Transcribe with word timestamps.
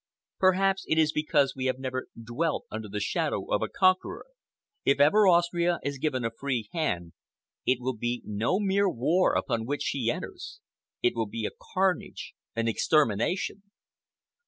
Perhaps 0.39 0.83
it 0.87 0.97
is 0.97 1.11
because 1.11 1.53
we 1.55 1.65
have 1.65 1.77
never 1.77 2.07
dwelt 2.19 2.65
under 2.71 2.89
the 2.89 2.99
shadow 2.99 3.45
of 3.53 3.61
a 3.61 3.69
conqueror. 3.69 4.25
If 4.83 4.99
ever 4.99 5.27
Austria 5.27 5.77
is 5.83 5.99
given 5.99 6.25
a 6.25 6.31
free 6.31 6.69
hand, 6.73 7.13
it 7.67 7.77
will 7.79 7.95
be 7.97 8.23
no 8.25 8.59
mere 8.59 8.89
war 8.89 9.35
upon 9.35 9.67
which 9.67 9.83
she 9.83 10.09
enters,—it 10.09 11.13
will 11.15 11.27
be 11.27 11.45
a 11.45 11.51
carnage, 11.75 12.33
an 12.55 12.67
extermination!" 12.67 13.61